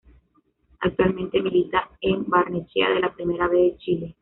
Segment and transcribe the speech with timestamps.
[0.79, 4.15] Actualmente milita en Barnechea de la Primera B de Chile.